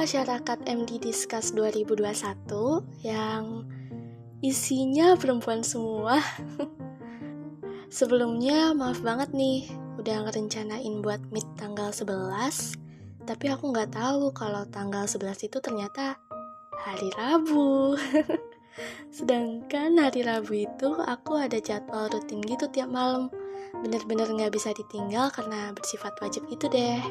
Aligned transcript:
masyarakat 0.00 0.64
MD 0.64 0.96
Discuss 0.96 1.52
2021 1.52 3.04
yang 3.04 3.68
isinya 4.40 5.12
perempuan 5.12 5.60
semua. 5.60 6.16
Sebelumnya 8.00 8.72
maaf 8.72 9.04
banget 9.04 9.36
nih, 9.36 9.68
udah 10.00 10.24
ngerencanain 10.24 11.04
buat 11.04 11.20
meet 11.28 11.44
tanggal 11.60 11.92
11, 11.92 13.28
tapi 13.28 13.52
aku 13.52 13.76
nggak 13.76 13.92
tahu 13.92 14.32
kalau 14.32 14.64
tanggal 14.72 15.04
11 15.04 15.52
itu 15.52 15.60
ternyata 15.60 16.16
hari 16.80 17.12
Rabu. 17.20 17.92
Sedangkan 19.20 20.00
hari 20.00 20.24
Rabu 20.24 20.64
itu 20.64 20.96
aku 20.96 21.44
ada 21.44 21.60
jadwal 21.60 22.08
rutin 22.08 22.40
gitu 22.40 22.72
tiap 22.72 22.88
malam. 22.88 23.28
Bener-bener 23.84 24.32
nggak 24.32 24.56
bisa 24.56 24.72
ditinggal 24.72 25.28
karena 25.28 25.76
bersifat 25.76 26.16
wajib 26.24 26.48
gitu 26.48 26.72
deh. 26.72 27.04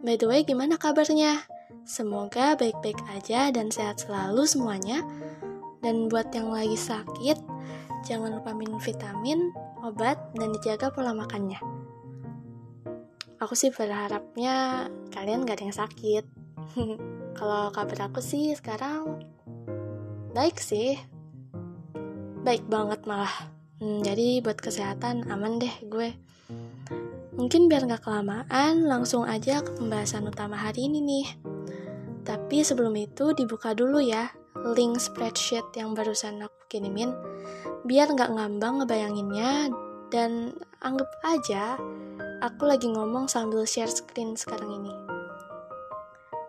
By 0.00 0.16
the 0.16 0.24
way, 0.24 0.40
gimana 0.40 0.80
kabarnya? 0.80 1.55
Semoga 1.86 2.58
baik-baik 2.58 2.98
aja 3.14 3.54
dan 3.54 3.70
sehat 3.70 4.02
selalu 4.02 4.42
semuanya. 4.42 5.06
Dan 5.78 6.10
buat 6.10 6.34
yang 6.34 6.50
lagi 6.50 6.74
sakit, 6.74 7.38
jangan 8.02 8.34
lupa 8.34 8.50
minum 8.50 8.82
vitamin, 8.82 9.54
obat, 9.86 10.18
dan 10.34 10.50
dijaga 10.50 10.90
pola 10.90 11.14
makannya. 11.14 11.62
Aku 13.38 13.54
sih 13.54 13.70
berharapnya 13.70 14.90
kalian 15.14 15.46
gak 15.46 15.62
ada 15.62 15.64
yang 15.70 15.78
sakit. 15.78 16.24
Kalau 17.38 17.70
kabar 17.70 18.10
aku 18.10 18.18
sih 18.18 18.50
sekarang 18.58 19.22
baik 20.34 20.58
sih. 20.58 20.98
Baik 22.42 22.66
banget 22.66 23.06
malah. 23.06 23.30
Hmm, 23.78 24.02
jadi 24.02 24.42
buat 24.42 24.58
kesehatan 24.58 25.30
aman 25.30 25.62
deh 25.62 25.74
gue. 25.86 26.18
Mungkin 27.36 27.68
biar 27.68 27.84
nggak 27.84 28.02
kelamaan, 28.02 28.88
langsung 28.88 29.28
aja 29.28 29.60
ke 29.60 29.70
pembahasan 29.76 30.26
utama 30.26 30.56
hari 30.56 30.88
ini 30.88 30.98
nih. 31.04 31.55
Tapi 32.26 32.66
sebelum 32.66 32.92
itu 32.98 33.30
dibuka 33.32 33.70
dulu 33.72 34.02
ya 34.02 34.34
link 34.74 34.98
spreadsheet 34.98 35.62
yang 35.78 35.94
barusan 35.94 36.42
aku 36.42 36.66
kirimin, 36.66 37.14
biar 37.86 38.10
nggak 38.10 38.34
ngambang 38.34 38.82
ngebayanginnya, 38.82 39.70
dan 40.10 40.50
anggap 40.82 41.06
aja 41.22 41.78
aku 42.42 42.66
lagi 42.66 42.90
ngomong 42.90 43.30
sambil 43.30 43.62
share 43.62 43.90
screen 43.90 44.34
sekarang 44.34 44.82
ini. 44.82 44.92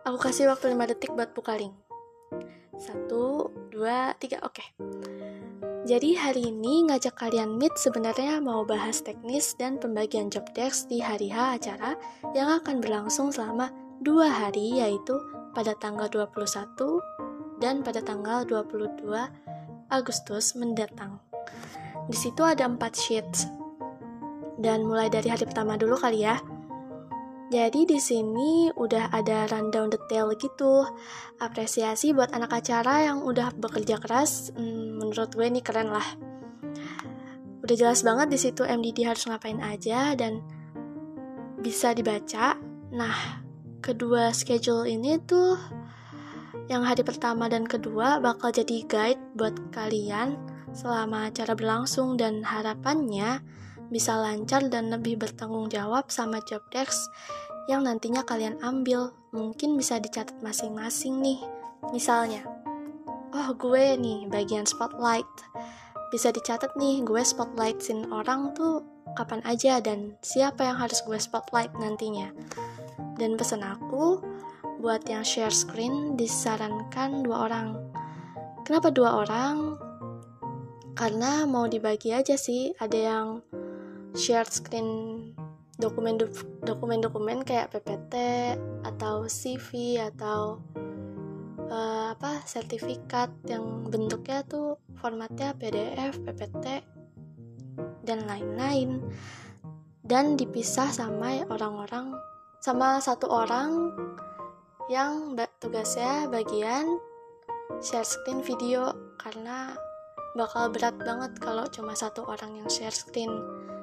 Aku 0.08 0.18
kasih 0.18 0.48
waktu 0.48 0.72
5 0.72 0.90
detik 0.90 1.12
buat 1.14 1.36
buka 1.36 1.60
link. 1.60 1.76
Satu, 2.80 3.52
dua, 3.74 4.16
tiga, 4.22 4.40
oke. 4.46 4.56
Okay. 4.56 4.68
Jadi 5.88 6.20
hari 6.20 6.52
ini 6.52 6.84
ngajak 6.88 7.16
kalian 7.16 7.56
meet 7.56 7.72
sebenarnya 7.80 8.44
mau 8.44 8.68
bahas 8.68 9.00
teknis 9.00 9.56
dan 9.56 9.80
pembagian 9.80 10.28
job 10.28 10.44
desk 10.52 10.92
di 10.92 11.00
hari 11.00 11.32
H 11.32 11.64
acara 11.64 11.96
yang 12.36 12.60
akan 12.60 12.84
berlangsung 12.84 13.32
selama 13.32 13.72
dua 14.04 14.28
hari 14.28 14.84
yaitu 14.84 15.16
pada 15.58 15.74
tanggal 15.74 16.06
21 16.06 17.58
dan 17.58 17.82
pada 17.82 18.06
tanggal 18.06 18.46
22 18.46 19.10
Agustus 19.90 20.54
mendatang. 20.54 21.18
Di 22.06 22.14
situ 22.14 22.46
ada 22.46 22.70
empat 22.70 22.94
sheets. 22.94 23.50
Dan 24.62 24.86
mulai 24.86 25.10
dari 25.10 25.34
hari 25.34 25.50
pertama 25.50 25.74
dulu 25.74 25.98
kali 25.98 26.22
ya. 26.22 26.38
Jadi 27.50 27.90
di 27.90 27.98
sini 27.98 28.70
udah 28.70 29.10
ada 29.10 29.50
rundown 29.50 29.90
detail 29.90 30.30
gitu. 30.38 30.86
Apresiasi 31.42 32.14
buat 32.14 32.36
anak 32.38 32.54
acara 32.62 33.10
yang 33.10 33.26
udah 33.26 33.58
bekerja 33.58 33.98
keras. 33.98 34.54
Hmm, 34.54 35.02
menurut 35.02 35.34
gue 35.34 35.48
ini 35.48 35.66
keren 35.66 35.90
lah. 35.90 36.06
Udah 37.66 37.76
jelas 37.76 38.06
banget 38.06 38.30
di 38.30 38.38
situ 38.38 38.62
MDD 38.62 39.08
harus 39.10 39.26
ngapain 39.26 39.58
aja 39.64 40.14
dan 40.14 40.44
bisa 41.58 41.96
dibaca. 41.96 42.60
Nah, 42.92 43.47
kedua 43.80 44.34
schedule 44.34 44.88
ini 44.90 45.18
tuh 45.24 45.58
yang 46.68 46.84
hari 46.84 47.06
pertama 47.06 47.48
dan 47.48 47.64
kedua 47.64 48.20
bakal 48.20 48.52
jadi 48.52 48.84
guide 48.86 49.22
buat 49.40 49.56
kalian 49.72 50.36
selama 50.76 51.32
acara 51.32 51.56
berlangsung 51.56 52.20
dan 52.20 52.44
harapannya 52.44 53.40
bisa 53.88 54.20
lancar 54.20 54.68
dan 54.68 54.92
lebih 54.92 55.16
bertanggung 55.16 55.72
jawab 55.72 56.12
sama 56.12 56.44
job 56.44 56.60
desk 56.76 57.08
yang 57.68 57.84
nantinya 57.84 58.24
kalian 58.24 58.60
ambil. 58.64 59.12
Mungkin 59.36 59.76
bisa 59.76 60.00
dicatat 60.00 60.40
masing-masing 60.40 61.20
nih. 61.20 61.40
Misalnya, 61.92 62.48
oh 63.36 63.50
gue 63.56 63.96
nih 64.00 64.28
bagian 64.32 64.64
spotlight. 64.64 65.28
Bisa 66.12 66.32
dicatat 66.32 66.74
nih 66.80 67.04
gue 67.04 67.20
spotlightin 67.20 68.08
orang 68.12 68.56
tuh 68.56 68.84
kapan 69.20 69.44
aja 69.44 69.84
dan 69.84 70.16
siapa 70.24 70.64
yang 70.64 70.80
harus 70.80 71.04
gue 71.04 71.20
spotlight 71.20 71.72
nantinya. 71.76 72.32
Dan 73.18 73.38
pesan 73.38 73.66
aku, 73.66 74.22
buat 74.78 75.06
yang 75.10 75.26
share 75.26 75.54
screen 75.54 76.14
disarankan 76.18 77.26
dua 77.26 77.50
orang. 77.50 77.78
Kenapa 78.62 78.94
dua 78.94 79.26
orang? 79.26 79.78
Karena 80.98 81.46
mau 81.46 81.70
dibagi 81.70 82.14
aja 82.14 82.34
sih, 82.38 82.74
ada 82.78 82.98
yang 82.98 83.28
share 84.18 84.50
screen 84.50 84.90
dokumen-dokumen 86.66 87.46
kayak 87.46 87.70
PPT 87.70 88.14
atau 88.82 89.30
CV 89.30 90.02
atau 90.02 90.58
uh, 91.70 92.18
apa 92.18 92.42
sertifikat 92.50 93.30
yang 93.46 93.86
bentuknya 93.86 94.42
tuh 94.48 94.82
formatnya 94.98 95.54
PDF, 95.54 96.18
PPT 96.26 96.82
dan 98.02 98.26
lain-lain 98.26 99.06
dan 100.08 100.40
dipisah 100.40 100.90
sama 100.90 101.44
orang-orang 101.52 102.16
sama 102.68 103.00
satu 103.00 103.32
orang 103.32 103.96
yang 104.92 105.40
tugasnya 105.64 106.28
bagian 106.28 107.00
share 107.80 108.04
screen 108.04 108.44
video. 108.44 108.92
Karena 109.16 109.72
bakal 110.36 110.76
berat 110.76 111.00
banget 111.00 111.40
kalau 111.40 111.64
cuma 111.72 111.96
satu 111.96 112.28
orang 112.28 112.60
yang 112.60 112.68
share 112.68 112.92
screen 112.92 113.32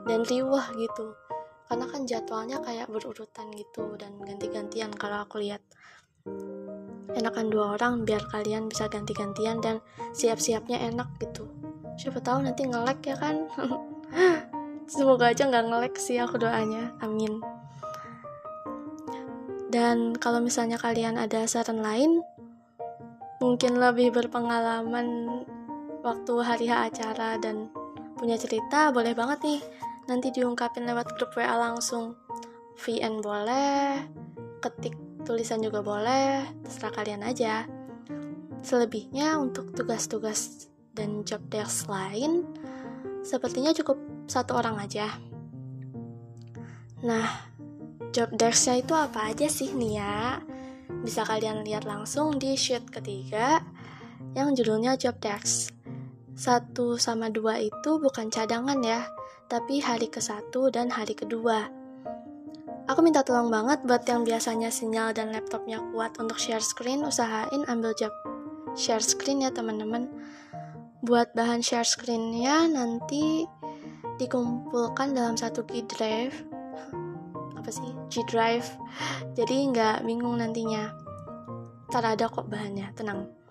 dan 0.04 0.20
riwah 0.28 0.68
gitu. 0.76 1.16
Karena 1.64 1.88
kan 1.88 2.04
jadwalnya 2.04 2.60
kayak 2.60 2.92
berurutan 2.92 3.48
gitu 3.56 3.96
dan 3.96 4.20
ganti-gantian 4.20 4.92
kalau 4.92 5.24
aku 5.24 5.40
lihat. 5.40 5.64
Enakan 7.16 7.48
dua 7.48 7.80
orang 7.80 8.04
biar 8.04 8.20
kalian 8.28 8.68
bisa 8.68 8.92
ganti-gantian 8.92 9.64
dan 9.64 9.80
siap-siapnya 10.12 10.76
enak 10.92 11.08
gitu. 11.24 11.48
Siapa 11.96 12.20
tahu 12.20 12.44
nanti 12.44 12.68
ngelek 12.68 13.00
ya 13.00 13.16
kan? 13.16 13.48
Semoga 14.92 15.32
aja 15.32 15.48
nggak 15.48 15.72
ngelek 15.72 15.94
sih 15.96 16.20
aku 16.20 16.36
doanya. 16.36 16.92
Amin 17.00 17.63
dan 19.74 20.14
kalau 20.14 20.38
misalnya 20.38 20.78
kalian 20.78 21.18
ada 21.18 21.50
saran 21.50 21.82
lain 21.82 22.22
mungkin 23.42 23.82
lebih 23.82 24.14
berpengalaman 24.14 25.26
waktu 26.06 26.34
hari 26.46 26.70
H 26.70 26.94
acara 26.94 27.34
dan 27.42 27.74
punya 28.14 28.38
cerita 28.38 28.94
boleh 28.94 29.18
banget 29.18 29.42
nih. 29.42 29.60
Nanti 30.06 30.30
diungkapin 30.30 30.86
lewat 30.86 31.18
grup 31.18 31.34
WA 31.34 31.58
langsung. 31.58 32.14
VN 32.78 33.18
boleh 33.18 33.98
ketik 34.62 34.94
tulisan 35.26 35.58
juga 35.58 35.82
boleh 35.82 36.46
terserah 36.62 36.94
kalian 36.94 37.26
aja. 37.26 37.66
Selebihnya 38.62 39.42
untuk 39.42 39.74
tugas-tugas 39.74 40.70
dan 40.94 41.26
job 41.26 41.42
desk 41.50 41.90
lain 41.90 42.46
sepertinya 43.26 43.74
cukup 43.74 43.98
satu 44.30 44.54
orang 44.54 44.78
aja. 44.78 45.10
Nah 47.02 47.53
job 48.14 48.30
desknya 48.30 48.78
itu 48.78 48.94
apa 48.94 49.34
aja 49.34 49.50
sih 49.50 49.74
nih 49.74 49.98
ya 49.98 50.38
bisa 51.02 51.26
kalian 51.26 51.66
lihat 51.66 51.82
langsung 51.82 52.38
di 52.38 52.54
sheet 52.54 52.86
ketiga 52.94 53.58
yang 54.38 54.54
judulnya 54.54 54.94
job 54.94 55.18
desk 55.18 55.74
satu 56.38 56.94
sama 56.94 57.26
dua 57.34 57.58
itu 57.58 57.98
bukan 57.98 58.30
cadangan 58.30 58.78
ya 58.86 59.02
tapi 59.54 59.78
hari 59.78 60.10
ke 60.10 60.18
satu 60.18 60.66
dan 60.72 60.90
hari 60.90 61.14
kedua. 61.14 61.68
Aku 62.90 63.00
minta 63.00 63.22
tolong 63.22 63.48
banget 63.48 63.86
buat 63.86 64.02
yang 64.02 64.26
biasanya 64.26 64.68
sinyal 64.68 65.14
dan 65.14 65.30
laptopnya 65.30 65.78
kuat 65.94 66.18
untuk 66.18 66.36
share 66.36 66.60
screen, 66.60 67.06
usahain 67.06 67.62
ambil 67.70 67.94
job 67.94 68.10
share 68.74 69.00
screen 69.00 69.46
ya 69.46 69.54
teman-teman. 69.54 70.10
Buat 71.06 71.32
bahan 71.38 71.62
share 71.62 71.86
screennya 71.86 72.66
nanti 72.66 73.46
dikumpulkan 74.18 75.14
dalam 75.14 75.38
satu 75.38 75.62
G 75.70 75.86
drive. 75.86 76.34
Apa 77.56 77.70
sih? 77.70 77.93
G 78.08 78.24
drive. 78.28 78.68
Jadi 79.36 79.70
nggak 79.70 80.02
bingung 80.04 80.40
nantinya. 80.40 80.90
Ntar 81.92 82.16
ada 82.16 82.26
kok 82.26 82.50
bahannya, 82.50 82.90
tenang. 82.96 83.44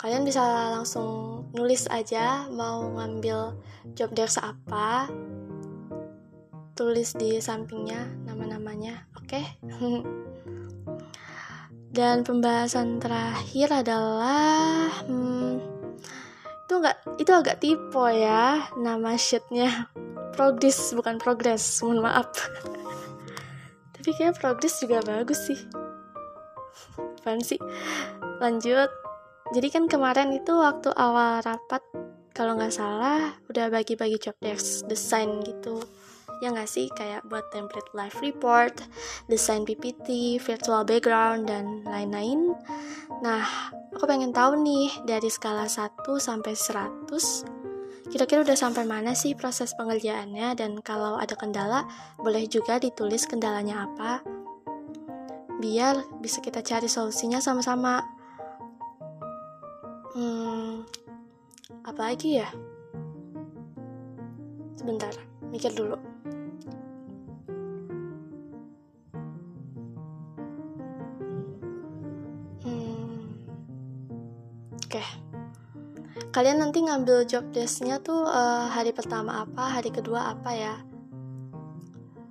kalian 0.00 0.24
bisa 0.24 0.40
langsung 0.72 1.44
nulis 1.52 1.84
aja 1.92 2.48
mau 2.48 2.88
ngambil 2.96 3.52
job 3.92 4.08
desk 4.16 4.40
apa 4.40 5.12
tulis 6.72 7.12
di 7.20 7.36
sampingnya 7.36 8.08
nama-namanya 8.24 9.04
oke 9.20 9.28
okay? 9.28 9.44
dan 11.96 12.24
pembahasan 12.24 12.96
terakhir 12.96 13.84
adalah 13.84 14.88
hmm, 15.04 15.60
itu 16.64 16.72
enggak 16.80 16.96
itu 17.20 17.30
agak 17.36 17.60
tipe 17.60 18.06
ya 18.16 18.72
nama 18.80 19.20
sheetnya 19.20 19.92
progress 20.34 20.94
bukan 20.96 21.18
progress. 21.18 21.82
Mohon 21.84 22.10
maaf. 22.10 22.30
Tapi 24.00 24.10
kayak 24.16 24.40
progres 24.40 24.80
juga 24.80 25.04
bagus 25.04 25.44
sih. 25.44 25.60
Apaan 27.20 27.44
sih? 27.44 27.60
Lanjut. 28.40 28.88
Jadi 29.50 29.68
kan 29.68 29.84
kemarin 29.90 30.32
itu 30.32 30.56
waktu 30.56 30.88
awal 30.96 31.44
rapat 31.44 31.82
kalau 32.32 32.56
nggak 32.56 32.72
salah 32.72 33.36
udah 33.52 33.68
bagi-bagi 33.68 34.16
job 34.16 34.32
desk 34.40 34.88
desain 34.88 35.44
gitu. 35.44 35.84
Ya 36.40 36.48
nggak 36.48 36.70
sih? 36.70 36.88
Kayak 36.96 37.28
buat 37.28 37.52
template 37.52 37.92
live 37.92 38.16
report, 38.24 38.80
desain 39.28 39.68
PPT, 39.68 40.40
virtual 40.40 40.88
background 40.88 41.52
dan 41.52 41.84
lain-lain. 41.84 42.56
Nah, 43.20 43.44
aku 43.92 44.08
pengen 44.08 44.32
tahu 44.32 44.56
nih 44.64 44.88
dari 45.04 45.28
skala 45.28 45.68
1 45.68 46.00
sampai 46.16 46.56
100 46.56 47.59
kira-kira 48.10 48.42
udah 48.42 48.58
sampai 48.58 48.82
mana 48.84 49.14
sih 49.14 49.38
proses 49.38 49.70
pengerjaannya 49.78 50.58
dan 50.58 50.82
kalau 50.82 51.16
ada 51.16 51.38
kendala 51.38 51.86
boleh 52.18 52.44
juga 52.50 52.82
ditulis 52.82 53.24
kendalanya 53.24 53.86
apa 53.86 54.26
biar 55.60 56.08
bisa 56.24 56.40
kita 56.40 56.64
cari 56.64 56.88
solusinya 56.88 57.36
sama-sama. 57.38 58.00
Hmm, 60.16 60.82
apa 61.84 62.00
lagi 62.10 62.40
ya? 62.40 62.48
Sebentar, 64.74 65.12
mikir 65.52 65.70
dulu. 65.76 66.00
Hmm, 72.64 73.36
oke. 74.80 74.88
Okay. 74.88 75.29
Kalian 76.30 76.62
nanti 76.62 76.78
ngambil 76.86 77.26
job 77.26 77.50
desknya 77.50 77.98
tuh 77.98 78.22
uh, 78.22 78.70
hari 78.70 78.94
pertama 78.94 79.42
apa, 79.42 79.66
hari 79.66 79.90
kedua 79.90 80.30
apa 80.30 80.54
ya? 80.54 80.78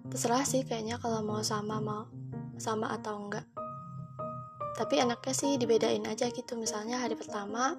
Terserah 0.08 0.48
sih 0.48 0.64
kayaknya 0.64 0.96
kalau 1.04 1.20
mau 1.20 1.44
sama 1.44 1.84
mau 1.84 2.08
sama 2.56 2.96
atau 2.96 3.20
enggak. 3.20 3.44
Tapi 4.80 5.04
enaknya 5.04 5.36
sih 5.36 5.60
dibedain 5.60 6.08
aja 6.08 6.32
gitu. 6.32 6.56
Misalnya 6.56 7.04
hari 7.04 7.20
pertama 7.20 7.76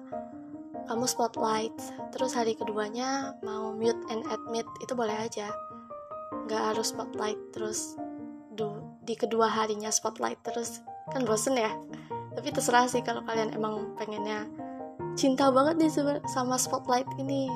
kamu 0.85 1.09
spotlight 1.09 1.73
terus 2.13 2.37
hari 2.37 2.53
keduanya 2.53 3.33
mau 3.41 3.73
mute 3.73 4.05
and 4.13 4.21
admit. 4.29 4.69
Itu 4.77 4.93
boleh 4.93 5.17
aja. 5.25 5.49
Nggak 6.45 6.61
harus 6.69 6.93
spotlight 6.93 7.41
terus 7.49 7.97
du, 8.53 8.77
di 9.01 9.17
kedua 9.17 9.49
harinya 9.49 9.89
spotlight 9.89 10.37
terus. 10.45 10.85
Kan 11.09 11.25
bosen 11.25 11.57
ya? 11.57 11.73
Tapi 12.37 12.53
terserah 12.53 12.85
sih 12.85 13.01
kalau 13.01 13.25
kalian 13.25 13.57
emang 13.57 13.97
pengennya 13.97 14.45
cinta 15.15 15.49
banget 15.49 15.75
nih 15.79 15.91
sama 16.29 16.55
spotlight 16.55 17.07
ini. 17.17 17.51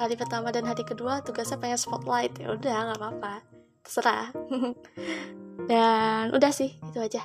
Hari 0.00 0.18
pertama 0.18 0.50
dan 0.50 0.66
hari 0.66 0.82
kedua 0.82 1.22
tugasnya 1.22 1.60
pengen 1.60 1.78
spotlight. 1.78 2.34
Ya 2.40 2.54
udah 2.54 2.92
nggak 2.92 2.98
apa-apa. 2.98 3.34
Terserah. 3.82 4.30
Dan 5.70 6.32
udah 6.32 6.52
sih 6.54 6.80
itu 6.80 6.98
aja. 6.98 7.22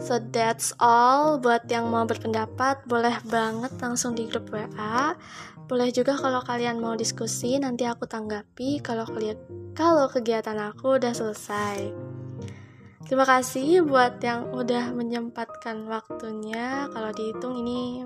So 0.00 0.18
that's 0.18 0.74
all. 0.82 1.38
Buat 1.38 1.70
yang 1.70 1.92
mau 1.92 2.02
berpendapat 2.08 2.82
boleh 2.88 3.14
banget 3.28 3.74
langsung 3.78 4.16
di 4.16 4.26
grup 4.26 4.50
WA 4.50 5.14
boleh 5.64 5.88
juga 5.88 6.12
kalau 6.20 6.44
kalian 6.44 6.76
mau 6.76 6.92
diskusi 6.92 7.56
nanti 7.56 7.88
aku 7.88 8.04
tanggapi 8.04 8.84
kalau 8.84 9.08
kalian 9.08 9.40
kalau 9.72 10.12
kegiatan 10.12 10.60
aku 10.60 11.00
udah 11.00 11.16
selesai. 11.16 11.88
Terima 13.04 13.24
kasih 13.24 13.84
buat 13.84 14.20
yang 14.20 14.52
udah 14.52 14.92
menyempatkan 14.92 15.88
waktunya. 15.88 16.88
Kalau 16.92 17.12
dihitung 17.12 17.56
ini 17.60 18.04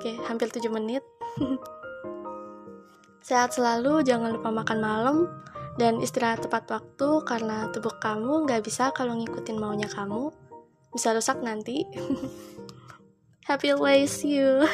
oke 0.00 0.16
hampir 0.24 0.48
7 0.48 0.64
menit. 0.72 1.04
Sehat 3.28 3.52
selalu 3.52 4.00
jangan 4.00 4.40
lupa 4.40 4.48
makan 4.48 4.80
malam 4.80 5.28
dan 5.76 6.00
istirahat 6.00 6.40
tepat 6.40 6.64
waktu 6.72 7.08
karena 7.28 7.68
tubuh 7.68 7.92
kamu 8.00 8.48
nggak 8.48 8.64
bisa 8.64 8.88
kalau 8.96 9.12
ngikutin 9.20 9.60
maunya 9.60 9.92
kamu. 9.92 10.32
Bisa 10.96 11.12
rusak 11.12 11.44
nanti. 11.44 11.84
Happy 13.48 13.76
ways 13.76 14.24
you. 14.24 14.64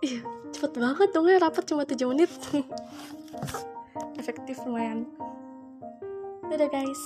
Cepet 0.54 0.72
banget 0.78 1.10
dong 1.10 1.26
ya 1.26 1.42
rapat 1.42 1.66
cuma 1.66 1.82
7 1.82 2.06
menit. 2.06 2.30
Efektif 4.14 4.62
lumayan. 4.62 5.10
Dadah 6.46 6.70
guys 6.70 7.02